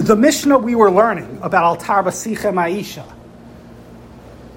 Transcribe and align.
The 0.00 0.16
Mishnah 0.16 0.56
we 0.56 0.74
were 0.74 0.90
learning 0.90 1.40
about 1.42 1.62
Al 1.62 1.76
Tarba 1.76 2.08
Sicha 2.08 2.50
Maisha, 2.54 3.04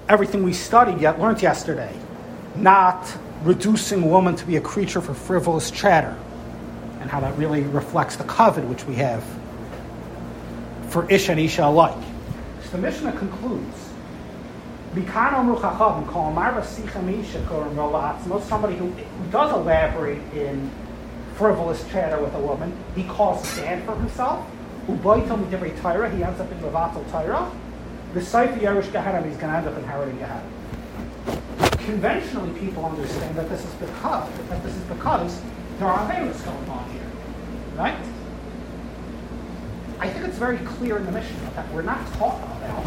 everything 0.08 0.42
we 0.42 0.54
studied 0.54 1.02
yet 1.02 1.20
learned 1.20 1.42
yesterday, 1.42 1.94
not 2.56 3.14
reducing 3.42 4.08
woman 4.10 4.36
to 4.36 4.46
be 4.46 4.56
a 4.56 4.60
creature 4.62 5.02
for 5.02 5.12
frivolous 5.12 5.70
chatter, 5.70 6.16
and 7.00 7.10
how 7.10 7.20
that 7.20 7.36
really 7.36 7.60
reflects 7.60 8.16
the 8.16 8.24
kavod 8.24 8.66
which 8.68 8.86
we 8.86 8.94
have 8.94 9.22
for 10.88 11.06
Ish 11.12 11.28
and 11.28 11.38
Isha 11.38 11.66
alike. 11.66 12.02
So 12.62 12.70
the 12.70 12.78
Mishnah 12.78 13.12
concludes. 13.12 13.90
Somebody 18.48 18.76
who, 18.76 18.86
who 18.88 19.30
does 19.30 19.52
elaborate 19.52 20.22
in 20.32 20.70
frivolous 21.34 21.86
chatter 21.90 22.18
with 22.22 22.32
a 22.32 22.40
woman, 22.40 22.74
he 22.94 23.04
calls 23.04 23.46
stand 23.46 23.84
for 23.84 23.94
himself. 23.94 24.42
Ubaytom 24.86 25.48
Divrei 25.50 25.80
Torah, 25.80 26.10
he 26.10 26.22
ends 26.22 26.40
up 26.40 26.50
in 26.52 26.58
Levatel 26.58 27.10
Torah. 27.10 27.50
The 28.12 28.20
Saifa 28.20 28.58
Yerush 28.58 28.92
Gehenna, 28.92 29.26
he's 29.26 29.36
going 29.36 29.50
to 29.50 29.58
end 29.58 29.66
up 29.66 29.74
in 29.74 29.84
inheriting 29.84 30.18
Gehenna. 30.18 30.50
Conventionally, 31.84 32.58
people 32.58 32.84
understand 32.84 33.36
that 33.36 33.48
this 33.48 33.64
is 33.64 33.72
because 33.74 34.30
that 34.48 34.62
this 34.62 34.74
is 34.74 34.82
because 34.84 35.40
there 35.78 35.88
are 35.88 36.10
Averis 36.10 36.44
going 36.44 36.70
on 36.70 36.90
here, 36.90 37.02
right? 37.76 37.98
I 39.98 40.08
think 40.08 40.26
it's 40.26 40.38
very 40.38 40.58
clear 40.58 40.96
in 40.96 41.06
the 41.06 41.12
Mishnah 41.12 41.50
that 41.54 41.70
we're 41.72 41.82
not 41.82 42.06
talking 42.14 42.44
about 42.56 42.84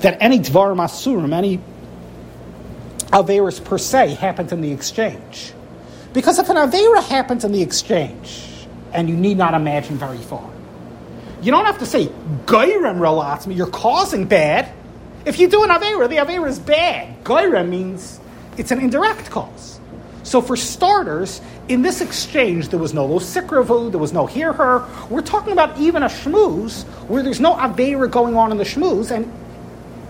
that 0.00 0.18
any 0.20 0.38
Dvar 0.38 0.74
Masurim, 0.76 1.32
any 1.32 1.58
Averis 3.10 3.64
per 3.64 3.78
se, 3.78 4.14
happens 4.14 4.52
in 4.52 4.60
the 4.60 4.72
exchange. 4.72 5.52
Because 6.12 6.38
if 6.38 6.48
an 6.48 6.56
Avera 6.56 7.02
happens 7.04 7.44
in 7.44 7.52
the 7.52 7.62
exchange, 7.62 8.66
and 8.92 9.08
you 9.08 9.16
need 9.16 9.36
not 9.36 9.54
imagine 9.54 9.96
very 9.96 10.18
far, 10.18 10.48
you 11.42 11.50
don't 11.50 11.66
have 11.66 11.78
to 11.78 11.86
say, 11.86 12.06
Gairem 12.46 12.98
relatsmi, 12.98 13.56
you're 13.56 13.66
causing 13.66 14.26
bad. 14.26 14.72
If 15.24 15.38
you 15.38 15.48
do 15.48 15.64
an 15.64 15.70
Avera, 15.70 16.08
the 16.08 16.16
Avera 16.16 16.48
is 16.48 16.58
bad. 16.58 17.24
Gairem 17.24 17.68
means 17.68 18.20
it's 18.56 18.70
an 18.70 18.80
indirect 18.80 19.30
cause. 19.30 19.80
So 20.22 20.40
for 20.40 20.56
starters, 20.56 21.40
in 21.68 21.82
this 21.82 22.00
exchange, 22.00 22.70
there 22.70 22.80
was 22.80 22.94
no 22.94 23.06
lo 23.06 23.20
sikravu, 23.20 23.90
there 23.90 24.00
was 24.00 24.12
no 24.12 24.26
hear 24.26 24.52
her. 24.52 24.84
We're 25.08 25.22
talking 25.22 25.52
about 25.52 25.78
even 25.78 26.02
a 26.02 26.06
shmooze 26.06 26.84
where 27.08 27.22
there's 27.22 27.40
no 27.40 27.54
Avera 27.54 28.10
going 28.10 28.34
on 28.34 28.50
in 28.50 28.58
the 28.58 28.64
shmooze, 28.64 29.10
and 29.10 29.32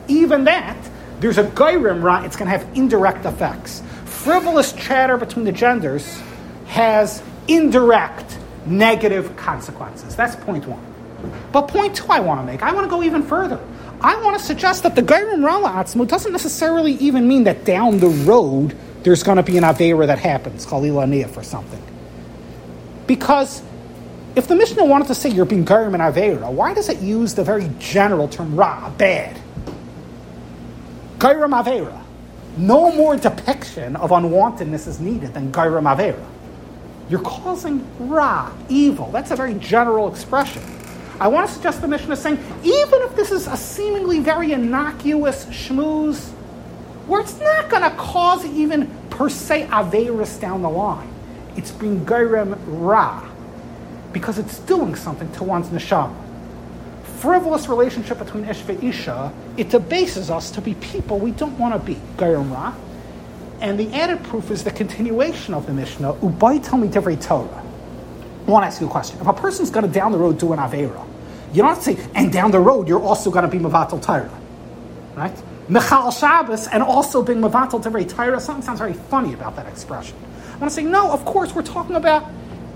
even 0.09 0.45
that, 0.45 0.77
there's 1.21 1.39
a 1.39 1.45
Gairim 1.45 2.03
right, 2.03 2.25
it's 2.25 2.37
going 2.37 2.51
to 2.51 2.57
have 2.59 2.77
indirect 2.77 3.25
effects. 3.25 3.83
Frivolous 4.05 4.73
chatter 4.73 5.17
between 5.17 5.45
the 5.45 5.53
genders 5.53 6.21
has 6.67 7.23
indirect 7.49 8.39
negative 8.67 9.37
consequences. 9.37 10.17
That's 10.17 10.37
point 10.37 10.67
one. 10.67 10.96
But 11.53 11.69
point 11.69 11.97
two 11.97 12.07
I 12.09 12.21
want 12.21 12.41
to 12.41 12.47
make, 12.47 12.63
I 12.63 12.73
want 12.73 12.87
to 12.87 12.91
go 12.91 13.03
even 13.03 13.23
further. 13.23 13.61
I 14.01 14.23
want 14.23 14.39
to 14.39 14.45
suggest 14.45 14.83
that 14.83 14.95
the 14.95 15.03
Gairim 15.03 15.41
Rala 15.41 15.73
Atzmo 15.73 16.07
doesn't 16.07 16.33
necessarily 16.33 16.93
even 16.95 17.27
mean 17.27 17.45
that 17.45 17.65
down 17.65 17.99
the 17.99 18.09
road 18.09 18.77
there's 19.03 19.23
going 19.23 19.37
to 19.37 19.43
be 19.43 19.57
an 19.57 19.65
Avera 19.65 20.07
that 20.09 20.19
happens, 20.19 20.67
Khalila 20.67 21.07
Niyaf 21.09 21.37
or 21.37 21.43
something. 21.43 21.83
Because 23.07 23.63
if 24.35 24.49
the 24.49 24.57
Mishnah 24.57 24.85
wanted 24.85 25.09
to 25.09 25.15
say 25.15 25.31
you're 25.31 25.47
being 25.47 25.65
Gairim 25.65 25.95
and 25.95 26.03
Avera, 26.03 26.51
why 26.51 26.75
does 26.75 26.89
it 26.89 27.01
use 27.01 27.35
the 27.35 27.45
very 27.45 27.71
general 27.79 28.29
term 28.29 28.57
Ra, 28.57 28.91
bad? 28.91 29.41
Gairim 31.19 31.51
Avera. 31.63 32.03
No 32.59 32.93
more 32.93 33.17
depiction 33.17 33.97
of 33.97 34.11
unwantedness 34.11 34.87
is 34.87 35.01
needed 35.01 35.33
than 35.35 35.53
Gairim 35.53 35.85
Avera. 35.85 36.27
You're 37.09 37.23
causing 37.23 37.87
Ra, 37.99 38.53
evil. 38.69 39.11
That's 39.13 39.31
a 39.31 39.37
very 39.37 39.55
general 39.55 40.11
expression. 40.11 40.63
I 41.19 41.29
want 41.29 41.49
to 41.49 41.55
suggest 41.55 41.81
the 41.81 41.89
Mishnah 41.89 42.13
is 42.13 42.21
saying, 42.21 42.39
even 42.63 43.03
if 43.03 43.17
this 43.17 43.33
is 43.33 43.47
a 43.47 43.57
seemingly 43.57 44.21
very 44.21 44.53
innocuous 44.53 45.47
shmooze, 45.47 46.31
where 47.07 47.21
it's 47.21 47.39
not 47.41 47.71
going 47.71 47.83
to 47.83 47.91
cause 47.97 48.45
even 48.45 48.91
per 49.11 49.29
se 49.29 49.67
Averis 49.69 50.41
down 50.41 50.63
the 50.63 50.69
line, 50.69 51.09
it's 51.57 51.71
being 51.71 52.05
Gairem 52.05 52.59
Ra, 52.67 53.27
because 54.13 54.39
it's 54.39 54.59
doing 54.61 54.95
something 54.95 55.31
to 55.33 55.45
one's 55.45 55.69
neshama. 55.69 56.15
Frivolous 57.19 57.67
relationship 57.67 58.19
between 58.19 58.45
Ish 58.45 58.69
and 58.69 58.85
Isha, 58.85 59.33
it 59.57 59.71
debases 59.71 60.31
us 60.31 60.51
to 60.51 60.61
be 60.61 60.75
people 60.75 61.19
we 61.19 61.31
don't 61.31 61.59
want 61.59 61.73
to 61.73 61.81
be, 61.81 61.99
Gairem 62.17 62.53
Ra. 62.53 62.75
And 63.61 63.81
the 63.81 63.91
added 63.95 64.23
proof 64.25 64.51
is 64.51 64.65
the 64.65 64.71
continuation 64.71 65.55
of 65.55 65.67
the 65.67 65.73
Mishnah, 65.73 66.13
me 66.13 66.89
Divrei 66.89 67.23
Torah. 67.23 67.63
I 68.47 68.51
want 68.51 68.63
to 68.63 68.67
ask 68.69 68.81
you 68.81 68.87
a 68.87 68.91
question. 68.91 69.21
If 69.21 69.27
a 69.27 69.33
person's 69.33 69.71
going 69.71 69.87
to 69.87 69.93
down 69.93 70.13
the 70.13 70.19
road 70.19 70.39
do 70.39 70.53
an 70.53 70.59
Avera, 70.59 71.05
you 71.53 71.63
don't 71.63 71.75
have 71.75 71.83
to 71.83 71.97
say, 71.97 72.09
and 72.15 72.33
down 72.33 72.51
the 72.51 72.61
road 72.61 72.87
you're 72.87 73.03
also 73.03 73.31
going 73.31 73.45
to 73.45 73.51
be 73.51 73.59
Mavatal 73.59 74.01
Torah. 74.01 74.31
Right? 75.15 75.35
Mechal 75.69 76.17
Shabbos 76.17 76.69
and 76.69 76.83
also 76.83 77.23
being 77.23 77.41
Mavatal 77.41 77.83
Divrei 77.83 78.09
Torah. 78.09 78.41
Something 78.41 78.63
sounds 78.63 78.79
very 78.79 78.93
funny 78.93 79.33
about 79.33 79.57
that 79.57 79.67
expression. 79.67 80.17
I 80.55 80.59
want 80.59 80.71
to 80.71 80.75
say, 80.75 80.85
no, 80.85 81.11
of 81.11 81.25
course, 81.25 81.55
we're 81.55 81.63
talking 81.63 81.97
about 81.97 82.25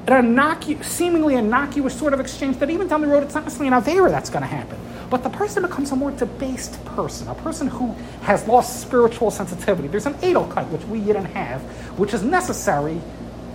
an 0.08 0.34
innocu- 0.34 0.82
seemingly 0.82 1.34
innocuous 1.36 1.96
sort 1.96 2.12
of 2.12 2.20
exchange 2.20 2.56
that 2.56 2.68
even 2.68 2.88
down 2.88 3.00
the 3.00 3.06
road 3.06 3.22
it's 3.22 3.34
not 3.34 3.44
necessarily 3.44 3.74
an 3.74 3.80
Avera 3.80 4.10
that's 4.10 4.30
going 4.30 4.42
to 4.42 4.48
happen. 4.48 4.78
But 5.08 5.22
the 5.22 5.30
person 5.30 5.62
becomes 5.62 5.92
a 5.92 5.96
more 5.96 6.10
debased 6.10 6.84
person, 6.84 7.28
a 7.28 7.34
person 7.34 7.68
who 7.68 7.94
has 8.22 8.46
lost 8.48 8.80
spiritual 8.80 9.30
sensitivity. 9.30 9.88
There's 9.88 10.06
an 10.06 10.14
Edelkeit, 10.14 10.68
which 10.70 10.84
we 10.84 11.00
didn't 11.00 11.26
have, 11.26 11.60
which 11.98 12.12
is 12.12 12.22
necessary 12.22 13.00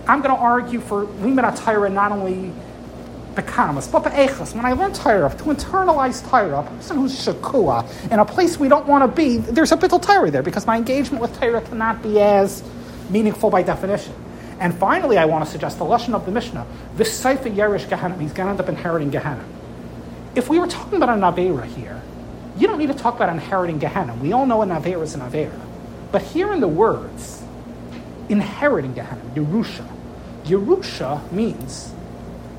I'm 0.08 0.22
going 0.22 0.34
to 0.34 0.40
argue 0.40 0.80
for 0.80 1.04
limit 1.04 1.56
Torah 1.56 1.90
not 1.90 2.12
only 2.12 2.52
economist, 3.36 3.92
but 3.92 4.04
be'echas. 4.04 4.54
When 4.54 4.64
I 4.64 4.72
learn 4.72 4.92
Torah, 4.92 5.28
to 5.30 5.44
internalize 5.44 6.28
Torah, 6.28 6.60
a 6.60 6.62
person 6.62 6.96
who's 6.96 7.14
shakua, 7.26 8.10
in 8.10 8.18
a 8.18 8.24
place 8.24 8.58
we 8.58 8.68
don't 8.68 8.86
want 8.86 9.02
to 9.02 9.14
be, 9.14 9.38
there's 9.38 9.72
a 9.72 9.76
bittul 9.76 10.00
Torah 10.00 10.30
there 10.30 10.42
because 10.42 10.66
my 10.66 10.76
engagement 10.76 11.20
with 11.20 11.38
Torah 11.38 11.60
cannot 11.60 12.02
be 12.02 12.20
as 12.20 12.62
meaningful 13.10 13.50
by 13.50 13.62
definition. 13.62 14.14
And 14.58 14.74
finally, 14.74 15.18
I 15.18 15.26
want 15.26 15.44
to 15.44 15.50
suggest 15.50 15.78
the 15.78 15.84
lesson 15.84 16.14
of 16.14 16.24
the 16.24 16.32
Mishnah. 16.32 16.66
This 16.94 17.20
Seifa 17.20 17.54
Yerish 17.54 17.88
Gehenna, 17.88 18.16
he's 18.18 18.32
going 18.32 18.46
to 18.46 18.52
end 18.52 18.60
up 18.60 18.68
inheriting 18.68 19.10
Gehenna. 19.10 19.44
If 20.34 20.48
we 20.48 20.58
were 20.58 20.66
talking 20.66 20.96
about 21.02 21.10
an 21.10 21.20
Avera 21.20 21.64
here, 21.64 22.00
you 22.56 22.66
don't 22.66 22.78
need 22.78 22.88
to 22.88 22.94
talk 22.94 23.16
about 23.16 23.28
inheriting 23.28 23.78
Gehenna. 23.78 24.14
We 24.14 24.32
all 24.32 24.46
know 24.46 24.62
an 24.62 24.70
Avera 24.70 25.02
is 25.02 25.14
an 25.14 25.20
Avera. 25.20 25.60
But 26.10 26.22
here 26.22 26.52
in 26.52 26.60
the 26.60 26.68
words, 26.68 27.42
inheriting 28.30 28.94
Gehenna, 28.94 29.20
Yerusha, 29.34 29.86
Yerusha 30.46 31.30
means 31.32 31.92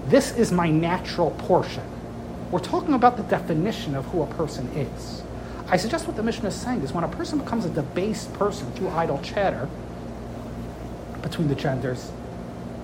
this 0.07 0.35
is 0.37 0.51
my 0.51 0.69
natural 0.69 1.31
portion. 1.31 1.83
We're 2.51 2.59
talking 2.59 2.93
about 2.93 3.17
the 3.17 3.23
definition 3.23 3.95
of 3.95 4.05
who 4.05 4.21
a 4.21 4.27
person 4.27 4.67
is. 4.69 5.23
I 5.69 5.77
suggest 5.77 6.07
what 6.07 6.15
the 6.15 6.23
Mishnah 6.23 6.49
is 6.49 6.55
saying 6.55 6.81
is 6.81 6.93
when 6.93 7.03
a 7.03 7.09
person 7.09 7.39
becomes 7.39 7.65
a 7.65 7.69
debased 7.69 8.33
person 8.33 8.71
through 8.71 8.89
idle 8.89 9.19
chatter 9.21 9.67
between 11.21 11.49
the 11.49 11.55
genders, 11.55 12.11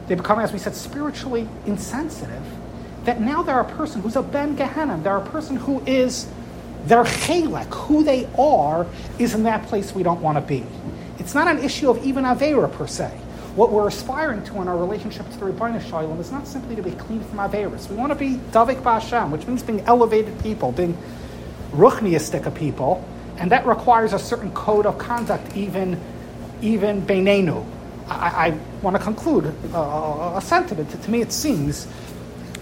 they 0.08 0.16
become, 0.16 0.40
as 0.40 0.52
we 0.52 0.60
said, 0.60 0.76
spiritually 0.76 1.48
insensitive. 1.66 2.44
That 3.06 3.22
now 3.22 3.42
they're 3.42 3.60
a 3.60 3.66
person 3.66 4.02
who's 4.02 4.16
a 4.16 4.22
Ben 4.22 4.56
Gehenna, 4.56 5.00
they're 5.02 5.18
a 5.18 5.26
person 5.26 5.56
who 5.56 5.82
is 5.86 6.28
their 6.86 7.04
chelek, 7.04 7.74
who 7.74 8.04
they 8.04 8.28
are, 8.38 8.86
is 9.18 9.34
in 9.34 9.44
that 9.44 9.66
place 9.68 9.96
we 9.96 10.04
don't 10.04 10.22
want 10.22 10.38
to 10.38 10.42
be. 10.42 10.66
It's 11.20 11.34
not 11.34 11.48
an 11.48 11.60
issue 11.60 11.90
of 11.90 12.06
even 12.06 12.26
Avera 12.26 12.72
per 12.72 12.88
se. 12.88 13.18
What 13.56 13.72
we're 13.72 13.88
aspiring 13.88 14.44
to 14.46 14.62
in 14.62 14.68
our 14.68 14.76
relationship 14.76 15.30
to 15.30 15.38
the 15.38 15.46
Ribono 15.46 15.80
Shel 15.80 16.08
Olam 16.08 16.20
is 16.20 16.32
not 16.32 16.48
simply 16.48 16.76
to 16.76 16.82
be 16.82 16.90
clean 16.92 17.24
from 17.24 17.38
Averis. 17.38 17.88
We 17.88 17.96
want 17.96 18.12
to 18.12 18.18
be 18.18 18.38
Davik 18.52 18.82
Ba'Hashem, 18.82 19.30
which 19.30 19.46
means 19.46 19.62
being 19.62 19.82
elevated 19.82 20.42
people, 20.42 20.72
being 20.72 20.98
Ruchniistic 21.72 22.52
people, 22.56 23.08
and 23.38 23.52
that 23.52 23.66
requires 23.68 24.14
a 24.14 24.18
certain 24.18 24.52
code 24.54 24.88
of 24.88 24.98
conduct, 24.98 25.56
even, 25.56 26.00
even 26.62 27.04
Beinenu. 27.04 27.64
I, 28.08 28.48
I 28.48 28.60
want 28.82 28.98
to 28.98 29.04
conclude 29.04 29.54
uh, 29.72 30.34
a 30.36 30.42
sentiment. 30.42 30.90
To 31.04 31.12
me, 31.12 31.22
it 31.22 31.32
seems 31.32 31.88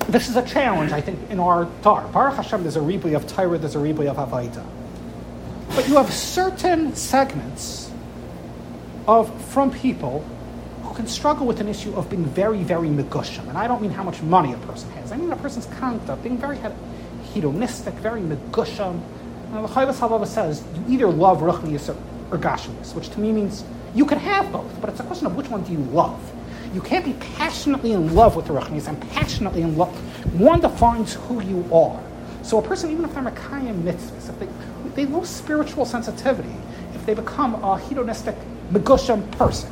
this 0.10 0.28
is 0.28 0.36
a 0.36 0.46
challenge, 0.46 0.92
I 0.92 1.00
think, 1.00 1.30
in 1.30 1.40
our 1.40 1.70
Tar. 1.84 2.06
Baruch 2.10 2.36
Hashem, 2.36 2.64
there's 2.64 2.76
a 2.76 2.82
ribuy 2.82 3.16
of 3.16 3.28
Torah, 3.28 3.58
there's 3.58 3.76
a 3.76 3.80
ribuy 3.80 4.08
of 4.08 4.18
Avaita. 4.18 4.66
But 5.74 5.88
you 5.88 5.96
have 5.96 6.12
certain 6.12 6.96
segments 6.96 7.90
of 9.08 9.34
from 9.46 9.72
people 9.72 10.26
can 10.96 11.08
struggle 11.08 11.46
with 11.46 11.62
an 11.62 11.68
issue 11.68 11.94
of 11.96 12.10
being 12.10 12.26
very, 12.26 12.64
very 12.64 12.88
megushim. 12.88 13.48
And 13.48 13.58
I 13.58 13.68
don't 13.68 13.82
mean 13.82 13.92
how 13.92 14.04
much 14.04 14.22
money 14.22 14.54
a 14.54 14.58
person 14.58 14.90
has. 14.92 15.12
I 15.12 15.18
mean 15.18 15.32
a 15.32 15.36
person's 15.36 15.66
conduct, 15.66 16.24
being 16.24 16.38
very 16.38 16.58
hedonistic, 17.34 17.94
very 17.96 18.22
megushim. 18.22 19.02
And 19.54 19.64
the 19.64 19.70
Chovos 19.70 20.00
HaLevavos 20.00 20.28
says 20.28 20.64
you 20.76 20.96
either 20.96 21.08
love 21.08 21.40
ruchnius 21.40 21.90
or, 21.90 21.98
or 22.34 22.40
gashmius, 22.40 22.96
which 22.96 23.10
to 23.10 23.20
me 23.20 23.32
means 23.32 23.64
you 23.94 24.06
can 24.06 24.18
have 24.20 24.52
both, 24.52 24.80
but 24.80 24.90
it's 24.90 25.00
a 25.00 25.04
question 25.04 25.28
of 25.28 25.36
which 25.36 25.50
one 25.50 25.64
do 25.64 25.72
you 25.74 25.80
love. 25.80 26.20
You 26.74 26.82
can't 26.82 27.04
be 27.04 27.14
passionately 27.36 27.92
in 27.92 28.16
love 28.16 28.36
with 28.36 28.48
the 28.48 28.54
ruchnius 28.54 28.88
and 28.88 29.00
passionately 29.12 29.62
in 29.62 29.78
love. 29.78 29.90
One 30.40 30.62
defines 30.62 31.16
who 31.16 31.42
you 31.42 31.68
are. 31.74 32.02
So 32.44 32.58
a 32.60 32.62
person, 32.62 32.92
even 32.92 33.06
if 33.06 33.14
they're 33.14 33.24
Mekayim 33.24 33.84
mitzvahs, 33.84 34.30
if 34.30 34.40
they, 34.40 34.48
they 34.96 35.06
lose 35.06 35.30
spiritual 35.30 35.86
sensitivity, 35.86 36.56
if 36.96 37.06
they 37.06 37.14
become 37.14 37.56
a 37.64 37.78
hedonistic, 37.78 38.36
megushim 38.72 39.30
person, 39.32 39.70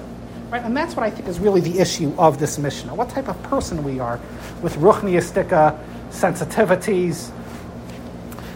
Right? 0.49 0.63
And 0.63 0.75
that's 0.75 0.95
what 0.95 1.05
I 1.05 1.11
think 1.11 1.27
is 1.27 1.39
really 1.39 1.61
the 1.61 1.79
issue 1.79 2.13
of 2.17 2.39
this 2.39 2.57
Mishnah. 2.57 2.95
What 2.95 3.09
type 3.09 3.27
of 3.27 3.41
person 3.43 3.83
we 3.83 3.99
are 3.99 4.19
with 4.61 4.75
ruchniistika 4.75 5.79
sensitivities, 6.09 7.31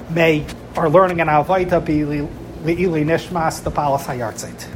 May 0.10 0.46
our 0.76 0.90
learning 0.90 1.20
in 1.20 1.28
Alvaita 1.28 1.84
be 1.84 2.00
Le'ili 2.00 3.04
Nishmas, 3.04 3.64
the 3.64 3.70
Balas 3.70 4.06
Hayartzit. 4.06 4.74